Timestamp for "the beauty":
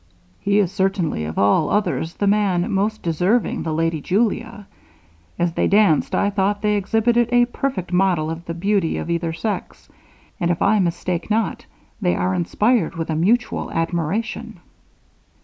8.45-8.97